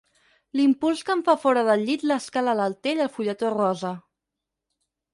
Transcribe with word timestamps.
L'impuls 0.59 1.03
que 1.09 1.13
em 1.15 1.21
fa 1.27 1.35
fora 1.43 1.65
del 1.69 1.85
llit 1.91 2.07
l'escala 2.13 2.57
l'altell 2.63 3.05
el 3.09 3.15
fulletó 3.19 3.55
rosa. 3.61 3.97